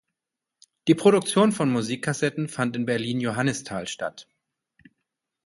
Die 0.87 0.95
Produktion 0.95 1.51
von 1.51 1.69
Musik-Cassetten 1.71 2.47
fand 2.49 2.75
in 2.75 2.87
Berlin-Johannisthal 2.87 3.85
statt. 3.85 4.27